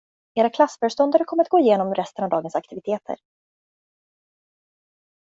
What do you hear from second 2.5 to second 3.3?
aktiviteter.